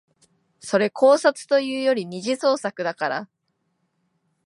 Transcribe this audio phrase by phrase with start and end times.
[0.59, 3.29] それ考察というより二次創作だから